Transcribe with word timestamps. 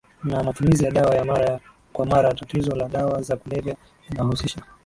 na 0.23 0.43
matumizi 0.43 0.85
ya 0.85 0.91
dawa 0.91 1.15
ya 1.15 1.25
mara 1.25 1.59
kwa 1.93 2.05
mara 2.05 2.33
Tatizo 2.33 2.75
la 2.75 2.89
dawa 2.89 3.21
za 3.21 3.35
kulevya 3.35 3.75
linahusisha 4.09 4.61